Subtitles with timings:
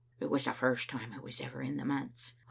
[0.19, 2.33] It was the first time I was ever in the manse.